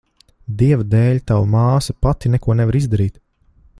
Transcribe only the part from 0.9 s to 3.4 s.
dēļ, tava māsa pati neko nevar izdarīt.